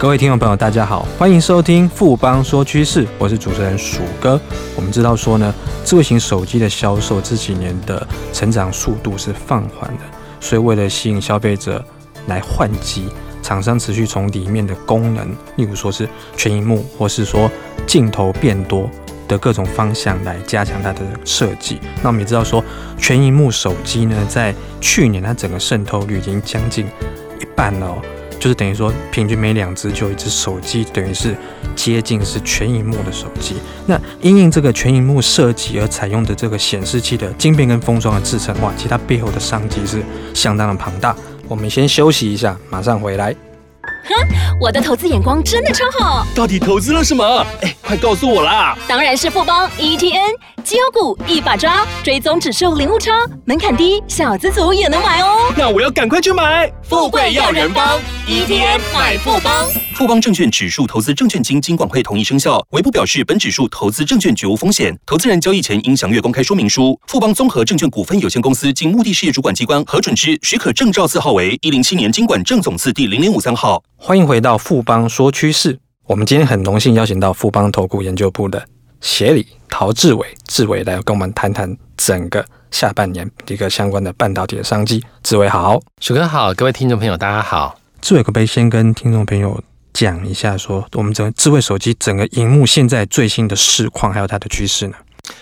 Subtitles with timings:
[0.00, 4.40] 各位听众朋友，大家好，欢迎收听富邦说趋势，我是主持人鼠哥。
[4.74, 10.04] 我们知道说呢，智慧型手机的销售这几年的成长速度是放缓的，
[10.40, 11.84] 所以为了吸引消费者
[12.28, 13.10] 来换机，
[13.42, 17.50] 厂商持续从里面的功能，例如说是全荧幕，或是说
[17.86, 18.88] 镜头变多
[19.28, 21.78] 的各种方向来加强它的设计。
[22.02, 22.64] 那我们也知道说，
[22.96, 26.86] 全荧幕手机呢，在去年它整个渗透率已经将近
[27.38, 27.98] 一半了哦。
[28.40, 31.36] 就是等于说，平均每两只就有一只手机，等于是
[31.76, 33.56] 接近是全萤幕的手机。
[33.86, 40.02] 那因应这个全萤幕设计而采用的这个显示器的晶片跟封装的制成，哇，其实它背后的商机是
[40.34, 41.14] 相当的庞大。
[41.46, 43.36] 我们先休息一下，马上回来。
[44.04, 44.14] 哼，
[44.58, 46.26] 我的投资眼光真的超好。
[46.34, 47.46] 到底投资了什么？
[47.60, 48.76] 哎，快告诉我啦！
[48.88, 53.12] 当然是富邦 ETN，绩优股一把抓，追踪指数零误差，
[53.44, 55.52] 门槛低，小资族也能买哦。
[55.56, 56.70] 那我要赶快去买。
[56.82, 59.66] 富贵要人帮，ETN 买富邦。
[59.94, 64.96] 富邦证券指数投资证券经金管会同意生效，唯不表示本指数投资证券绝无风险。
[65.06, 66.98] 投资人交易前应详阅公开说明书。
[67.06, 73.82] 富邦综合证券股份有限公司经目的事业主管机关核准之许可证照字号为一零七年经管证总字第零零五三号。
[73.96, 75.78] 欢迎回到富邦说趋势。
[76.06, 78.66] 我们今天很荣幸邀请到富邦投顾研究部的
[79.00, 85.02] 协理陶志伟，志伟来跟我们谈谈整个下半年一个相关的半导体的商机。
[85.22, 87.78] 志伟好，鼠哥好，各位听众朋友大家好。
[88.02, 89.62] 志伟可不可以先跟听众朋友
[89.94, 94.96] 讲一下，说我们整个智慧手机整个荧幕现在最新的市况，还有它的趋势呢？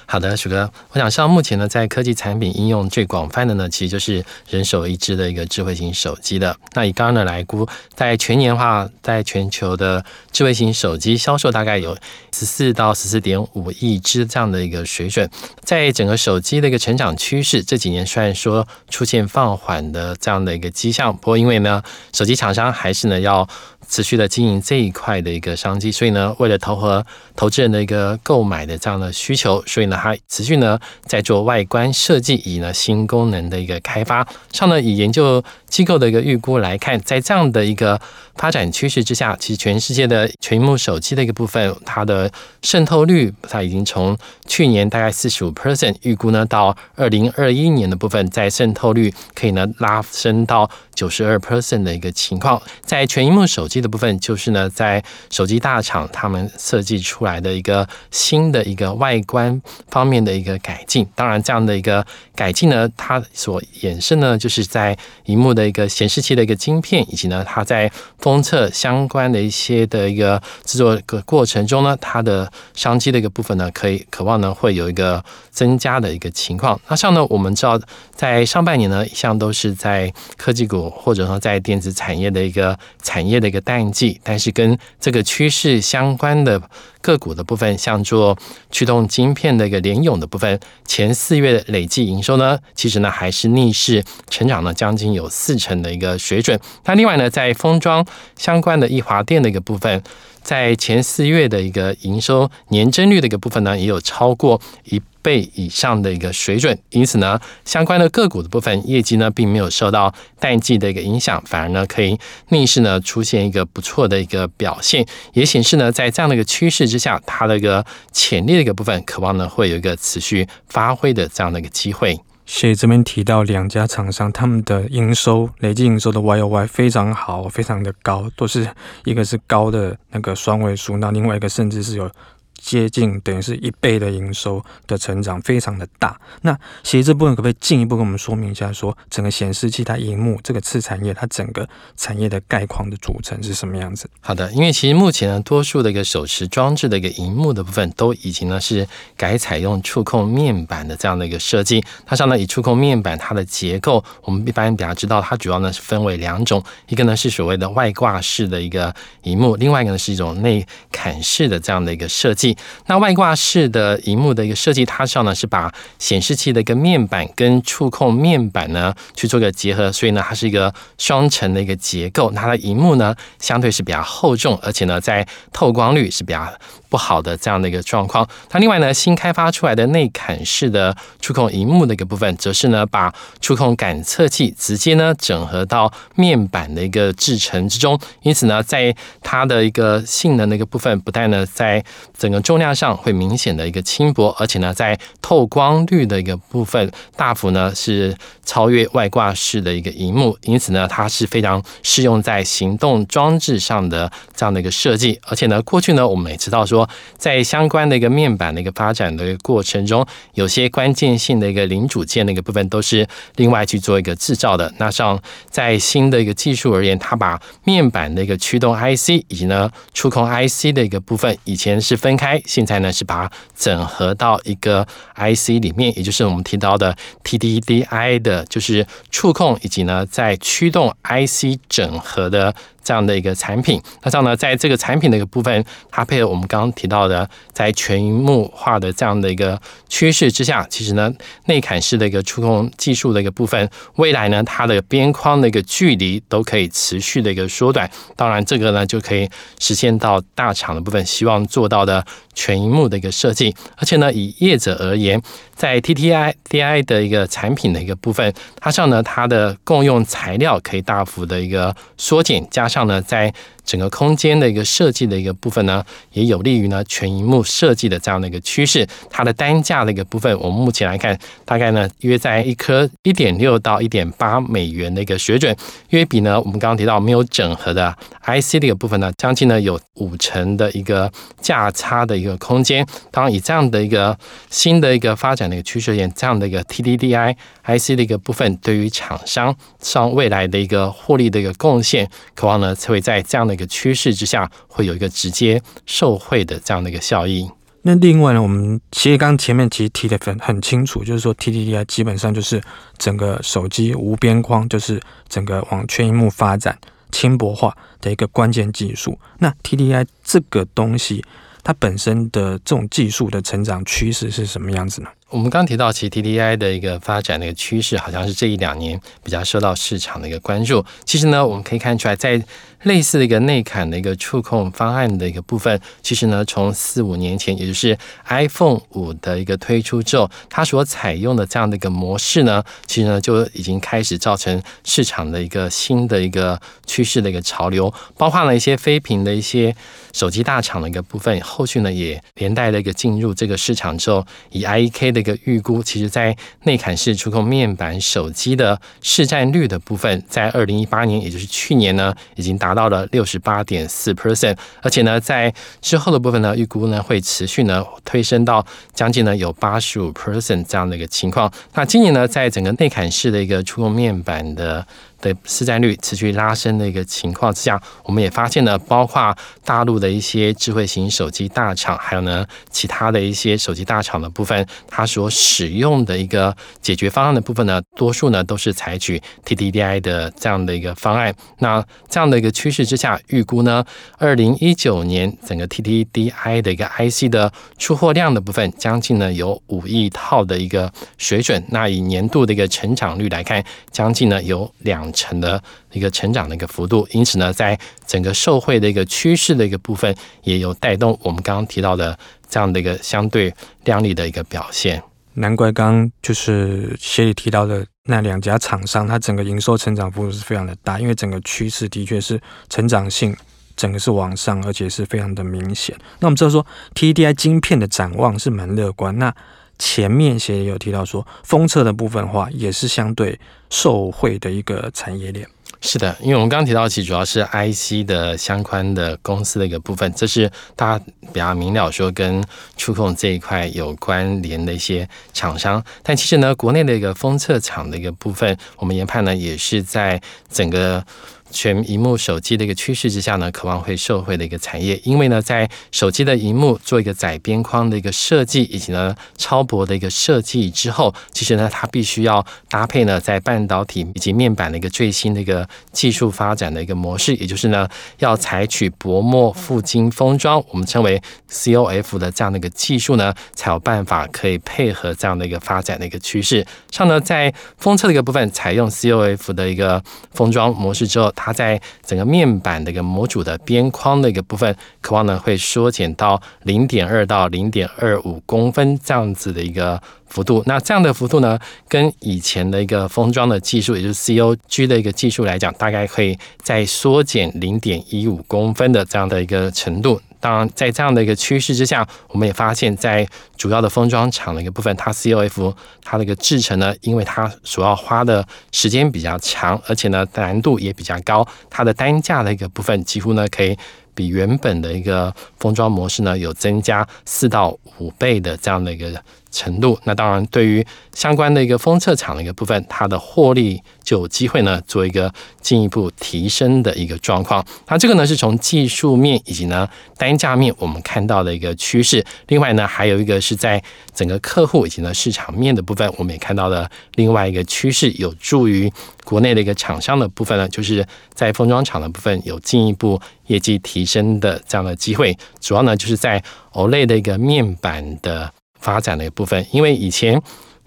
[0.06, 6.56] 好的，鼠哥，我想像目前呢，在科技产品应用最广泛的呢，其实就是人手一支的一个智慧型手机的。
[6.74, 11.96] 那以刚刚的来估，在全年的话，在全球的智慧型手机销售大概有
[12.32, 15.28] 十四到十四点五亿支这样的一个水准。
[15.62, 23.46] 在整个手机的一个成长趋势，这几年虽然说出现放缓的这样的一个迹象，不过因为呢，手机厂商还是呢要
[23.88, 27.04] 持续的经营这一块的一个商机，所以呢，为了投合
[27.36, 29.98] 投资人的一个购买的这样的需求，所以呢。
[30.00, 38.00] 它持续呢在做外观设计，以呢新功能的一个开发上呢，以研究机构的一个预估来看，在这样的一个
[38.38, 42.30] 发展趋势之下，其实全世界的全萤幕手机的一个部分，它的
[42.62, 44.16] 渗透率它已经从
[44.46, 52.62] 去年大概四十五 percent 预估呢，到二零二一年的部分，在渗透率可以呢拉升到九十二 percent 的一个情况。
[52.82, 59.60] 在全萤幕手机的部分，就是呢在手机大厂他们设计出来的一个新的一个外观。
[59.90, 62.06] 方面的一个改进，当然这样的一个
[62.36, 67.90] 改进呢，它所衍生呢，就是在荧幕的一个显示器的一个晶片，以及呢，它在
[68.28, 76.78] 公测相关的一些的一个制作个过程中呢，它的商机的一个部分呢，可以渴望呢会有一个增加的一个情况。
[76.88, 77.80] 那像呢，我们知道
[78.14, 86.60] 在上半年呢，一向都是在科技股或者说在电子产业的一个产业的一个淡季，但是跟这个趋势相关的。
[87.08, 88.36] 个股的部分，像做
[88.70, 96.60] 驱动晶片的一个联咏的部分，前四月的累计营收呢，其实呢还是逆势成长了将近有四成的一个水准。
[96.84, 98.04] 那另外呢，在封装
[98.36, 100.02] 相关的易华电的一个部分。
[100.40, 104.98] 在前四月的一个营收年增率的一个部分呢，也有超过一
[105.28, 112.18] 倍以上的一个水准，因此呢，相关的个股的部分业绩呢，并没有受到淡季的一个影响，反而呢，可以
[112.48, 122.18] 逆势呢出现一个不错的一个表现，也显示呢，在这样的一个趋势之下，它的一个潜力的一个部分，渴望呢会有一个持续发挥的这样的一个机会。
[122.46, 128.66] 所以这边提到两家厂商，他们的营收累计营收的 Y O Y 非常好，非常的高，都是
[129.04, 132.10] 一个是高的那个双位数，那另外一个甚至是有。
[132.58, 136.20] 接近等于是一倍的营收的成长，非常的大。
[136.42, 144.10] 那其实这部分可不可以进一步跟我们说明一下说，整个显示器它荧幕这个次产业，它整个产业的概况的组成是什么样子？
[144.20, 148.86] 好的，因为其实目前呢，多数的一个手持装置的一个荧幕的部分，都已经呢是
[149.16, 151.82] 改采用触控面板的这样的一个设计。
[152.04, 162.47] 它上呢以触控面板它的结构，我们一般比较知道，它主要呢是分为两种，一个呢是所谓的外挂式的一个荧幕，另外一个呢是一种内嵌式的这样的一个设计。
[162.86, 172.30] 那外挂式的荧幕的一个设计，它上呢是把显示器的一个面板跟触控面板呢去做个结合，所以呢它是一个双层的一个结构。
[172.30, 176.46] 它的荧幕呢相对是比较厚重，而且呢在透光率是比较
[176.88, 178.28] 不好的这样的一个状况。
[178.48, 187.98] 它另外呢新开发出来的内嵌式的触控荧幕的一个部分，则是呢把触控感测器直接呢整合到面板的一个制成之中。
[188.22, 191.82] 因此呢，在它的一个性能的一个部分，不但呢在
[192.16, 205.18] 整个重量上会明显的一个轻薄，而且呢，在透光率的一个部分大幅呢是超越外挂式的一个荧幕，因此呢，它是非常适用在行动装置上的这样的一个设计。
[205.24, 210.04] 而且呢，过去呢，我们也知道说，在相关的一个面板的一个发展的一个过程中，
[210.34, 213.06] 有些关键性的一个零组件的一个部分都是
[213.36, 214.72] 另外去做一个制造的。
[214.78, 232.54] 那像在新的一个技术而言，它把面板的一个驱动 IC 以及呢触控 IC 的一个部分，以前是分开，现在呢是把它整合到一个 IC 里面，也就是我们提到的 TDDI 的，就是触控以及呢在驱动 IC 整合的。
[232.88, 241.12] 这样的一个产品，那这样呢，在这个产品的一个部分，它配合我们刚刚提到的，在全荧幕化的这样的一个趋势之下，其实呢，
[241.44, 247.90] 内嵌式的一个触控技术的一个部分，未来呢，它的边框的一个距离都可以持续的一个缩短。
[248.16, 252.02] 当然，这个呢，就可以实现到大厂的部分希望做到的
[252.32, 253.54] 全荧幕的一个设计。
[253.76, 255.20] 而且呢，以业者而言，
[255.54, 263.32] 在 T T I D I 的一个产品的一个部分，它上呢，它的共用材料可以大幅的一个缩减，加上呢，在
[263.64, 268.86] 整个空间的一个设计的一个部分呢，也有利于呢全萤幕设计的这样的一个趋势。
[269.10, 275.54] 它的单价的一个部分，我们目前来看，大概呢约在一颗一点六到一点八美元的一个水准，
[275.90, 277.94] 约比呢我们刚刚提到没有整合的
[278.24, 281.10] IC 的一个部分呢，将近呢有五成的一个
[281.40, 282.86] 价差的一个空间。
[283.10, 284.16] 当然，以这样的一个
[284.48, 293.58] 新的一个发展的一个趋势而言，这样的一个 TDDI IC 的一个部分，对于厂商上未来的一个获利的一个贡献，渴望呢才会在这样的。
[293.58, 297.50] 一个趋势之下，会有一个直接受惠的这样的一个效应。
[297.82, 302.62] 那另外呢，我们其实刚前面其实提的很很清楚，就是说 TDDI 基本上就是
[302.98, 306.78] 整个手机无边框，就是整个往全萤幕发展
[307.10, 309.18] 轻薄化的一个关键技术。
[309.38, 311.24] 那 TDDI 这个东西，
[311.64, 315.08] 它本身的这种技术的成长趋势是什么样子呢？
[315.30, 320.82] 我们刚提到，其实 T D I 的一个发展的一个趋势，好像是这一两年比较受到市场的一个关注。
[321.04, 322.42] 其实呢，我们可以看出来，在
[322.84, 339.76] 类似的一个内嵌的一个触控方案的一个部分，其实呢，从四五年前，也就是 iPhone 五的一个推出之后，它所采用的这样的一个模式呢，其实呢就已经开始造成市场的一个新的一个趋势的一个潮流，包括了一些非屏的一些
[340.14, 345.17] 手机大厂的一个部分，后续呢也连带的一个进入这个市场之后，以 IEK 的。
[345.18, 361.52] 这个预估，其实，在内嵌式触控面板手机的市占率的部分，在二零一八年，也就是去年呢，已经达到了六十八点四 percent，而且呢，在之后的部分呢，预估呢会持续呢推升到将近呢有八十五 percent 这样的一个情况。
[361.74, 364.86] 那今年呢，在整个内嵌式的一个触控面板的
[365.20, 381.34] 的市占率持续拉升的一个情况之下，我们也发现呢，包括大陆的一些智慧型手机大厂，还有呢其他的一些手机大厂的部分，它所使用的一个解决方案的部分呢，多数呢都是采取 TDDI 的这样的一个方案。
[381.58, 383.84] 那这样的一个趋势之下，预估呢，
[384.18, 391.64] 二零一九年整个 TDDI 的一个 IC 的出货量的部分，将近呢有五亿套的一个水准。
[391.70, 395.07] 那以年度的一个成长率来看，将近呢有两。
[395.12, 395.62] 成的
[395.92, 402.18] 一个成长的一个幅度，因此呢，在整个受惠的一个趋势的一个部分，也有带动我们刚刚提到的
[402.48, 403.52] 这样的一个相对
[403.84, 405.02] 亮丽的一个表现。
[405.34, 413.36] 难怪刚刚就是协里提到的那两家厂商，它整个营收成长幅度是非常的大，因为整个趋势的确是成长性，
[413.76, 415.96] 整个是往上，而且是非常的明显。
[416.18, 419.16] 那我们知道说，T D I 晶片的展望是蛮乐观。
[419.18, 419.32] 那
[419.78, 423.38] 前面协理有提到说，封测的部分的话，也是相对
[423.70, 425.48] 受惠的一个产业链。
[425.80, 432.44] 是的，因为我们刚刚提到，其实主要是 IC 的相关的公司的一个部分，这是大家比较明了说跟
[432.76, 435.80] 触控这一块有关联的一些厂商。
[436.02, 440.20] 但其实呢，国内的一个封测厂的一个部分，我们研判呢，也是在
[440.50, 441.04] 整个。
[441.50, 457.88] 全荧幕手机的一个趋势之下呢，渴望会受惠的一个产业，因为呢，在手机的荧幕做一个窄边框的一个设计，以及呢超薄的一个设计之后，其实呢，它必须要搭配呢在半导体以及面板的一个最新的一个技术发展的一个模式，也就是呢
[458.18, 466.66] 要采取薄膜覆晶封装，我们称为 COF 的这样的一个技术呢，才有办法可以配合这样的一个发展的一个趋势。
[466.90, 470.02] 像呢，在封测的一个部分，采用 COF 的一个
[470.32, 471.32] 封装模式之后。
[471.38, 480.64] 它在整个面板的一个模组的边框的一个部分，渴望呢会缩减到零点二到零点二五公分这样子的一个幅度。
[480.66, 481.56] 那这样的幅度呢，
[481.88, 490.20] 跟以前的一个封装的技术，也就是 COG 的一个技术来讲，大概会再缩减零点一五公分的这样的一个程度。
[490.40, 493.26] 当然，在这样的一个趋势之下，我们也发现，在
[493.56, 503.76] 主要的封装厂的一个部分，它 COF 它的一个制程呢，因为它所要花的时间比较长，而且呢难度也比较高，它的单价的一个部分几乎呢可以。
[504.14, 509.12] 比原本的一个封装模式呢，有增加四到五倍的这样的一个
[509.50, 509.98] 程度。
[510.04, 517.64] 那当然，对于相关的一个封测厂的一个部分，它的获利就有机会呢做一个进一步提升的一个状况。
[517.88, 522.24] 那这个呢是从技术面以及呢单价面我们看到的一个趋势。
[522.48, 523.82] 另外呢，还有一个是在
[524.14, 528.90] 整个客户以及呢市场面的部分，我们也看到了另外一个趋势，有助于
[529.24, 535.36] 国内的一个厂商的部分呢，就是在封装厂的部分有进一步业绩提升的这样的机会。
[535.60, 540.40] 主要呢就是在 OLED 的一个面板的发展的一部分，因为以前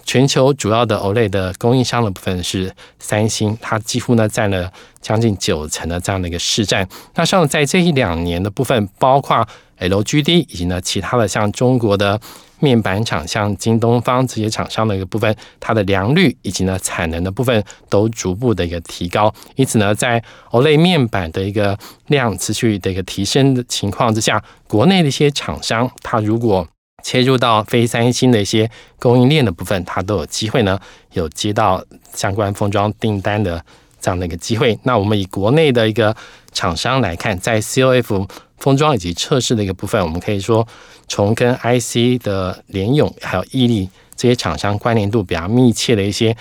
[0.03, 4.71] 全球主要的 OLED 的供应商的部分是三星，它几乎呢占了
[5.01, 6.88] 将近九成的这样的一个市占。
[7.15, 9.48] 那像在这一两年的部分，包括
[9.79, 12.19] LGD 以及呢其他的像中国的。
[12.63, 21.75] 面板厂像京东方这些厂商的一个部分，它的良率以及呢产能的部分都逐步的一个提高，因此呢，在 OLED 面板的一个
[22.10, 26.67] 量持续的一个提升的情况之下，国内的一些厂商，它如果
[27.01, 30.79] 切入到非三星的一些供应链的部分，它都有机会呢
[31.13, 33.63] 有接到相关封装订单的
[34.00, 34.77] 这样的一个机会。
[34.84, 36.15] 那我们以国内的一个
[36.51, 40.67] 厂商来看，在 COF 封装以及测试的一个部分，我们可以说。
[41.08, 46.34] 从跟 IC 的联咏还有毅力这些厂商关联度比较密切的一些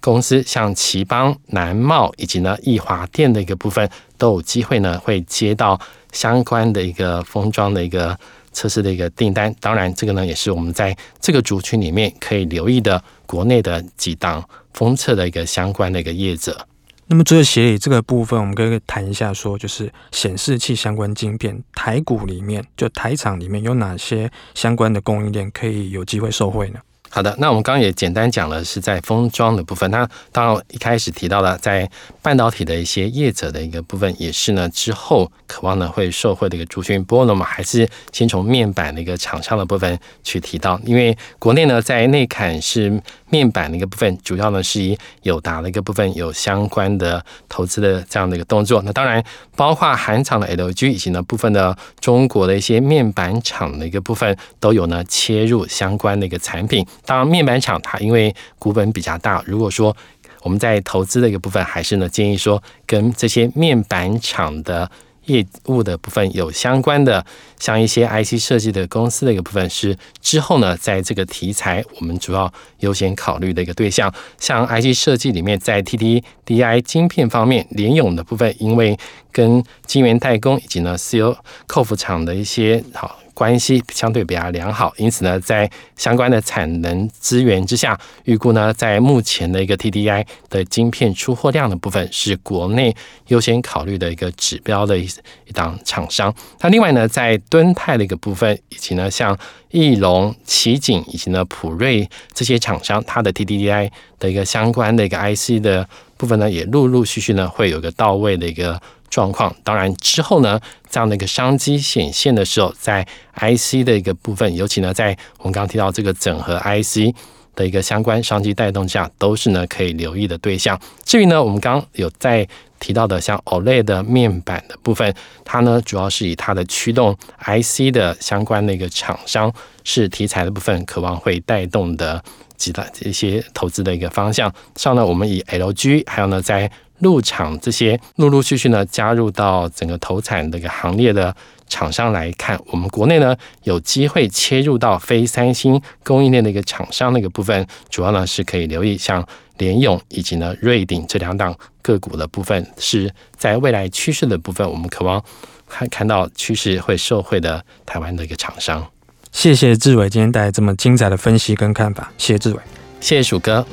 [0.00, 5.78] 公司，像奇邦、南茂以及呢易华电的一个部分，都有机会呢会接到
[6.10, 8.18] 相关的一个封装的一个
[8.54, 9.54] 测试的一个订单。
[9.60, 14.42] 当然，这个呢也是我们在这个族群里面可以留意的国内的几档
[14.72, 16.66] 封测的一个相关的一个业者。
[17.06, 26.80] 那么，这个协议这个部分，我们可以谈一下，说就是显示器相关晶片，台股里面就台厂里面有哪些相关的供应链可以有机会受惠呢？
[27.14, 29.88] 好的，那我们刚刚也简单讲了，是在封装的部分。
[29.92, 31.88] 那当然一开始提到了在
[32.20, 37.04] 半导体的一些业者的一个部分，也是呢之后渴望呢会受惠的一个族群。
[37.04, 43.00] 不过呢，我们还是先从面板的一个厂商的部分去提到，因为国内呢在内砍是。
[43.30, 48.80] 面板的一个部分，主要呢是以友达的一个部分有相关的投资的这样的一个动作。
[48.82, 49.20] 那当然
[49.56, 56.86] 包括韩厂的 LG 以及呢部分的中国的一些面板厂的一个部分都有呢切入相关的一个产品。
[57.04, 59.96] 当然面板厂它因为股本比较大，如果说
[60.42, 64.90] 我们在投资的一个部分，还是呢建议说跟这些面板厂的。
[65.26, 67.24] 业务的部分有相关的，
[67.58, 74.12] 像一些 IC 设计的公司的一个部分是之后呢，在这个题材我们主要优先考虑的一个对象。
[74.38, 78.98] 像 IC 设计里面，在 TDDI 晶片方面，联咏的部分，因为
[79.32, 83.18] 跟晶圆代工以及呢 COF 厂的一些好。
[83.34, 92.94] 关系相对比较良好，因此呢，在相关的产能资源之下，预估呢，在目前的一个 TDI 的晶片出货量的部分，是国内
[93.26, 95.04] 优先考虑的一个指标的一
[95.46, 96.32] 一档厂商。
[96.60, 99.36] 那另外呢，在敦泰的一个部分，以及呢，像
[99.70, 108.80] 翼龙、奇景以及呢普瑞这些厂商，它的 TDDI 的一个相关的一个 IC 的部分呢，也陆陆续续呢，会有一个到位的一个。
[109.14, 113.06] 状况，当然之后呢，这样的一个商机显现的时候，在
[113.36, 117.14] IC 的一个部分，尤其呢，在我们刚刚提到这个整合 IC
[117.54, 120.76] 的一个相关商机带动下，都是呢可以留意的对象。
[121.04, 122.44] 至于呢，我们刚有在
[122.80, 129.52] 提到的像 OLED 的面板的部分，它呢主要是以它的驱动 IC 的相关的一个厂商
[129.84, 132.20] 是题材的部分，渴望会带动的
[132.56, 134.52] 几大一些投资的一个方向。
[134.74, 136.68] 像呢，我们以 LG 还有呢在。
[136.98, 141.34] 入场这些陆陆续续呢加入到整个投产的一个行列的
[141.68, 149.26] 厂商来看，我们国内呢有机会切入到非三星供应链的一个厂商那个部分，主要呢是可以留意像
[149.58, 155.22] 联咏以及呢瑞鼎这两档个股的部分，是在未来趋势的部分，我们渴望
[155.66, 158.86] 看看到趋势会受惠的台湾的一个厂商。
[159.32, 162.60] 谢谢志伟今天带来这么精彩的分析跟看法，谢谢志伟，
[163.00, 163.66] 谢谢鼠哥。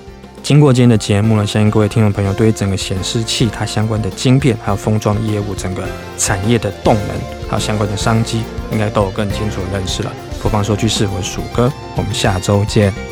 [0.44, 7.16] 经过今天的节目呢，相信各位听众朋友对于整个显示器它相关的晶片，还有封装业务整个产业的动能，
[7.48, 10.12] 还有相关的商机，应该都有更清楚的认识了。
[10.42, 13.11] 不妨说句是，我鼠哥，我们下周见。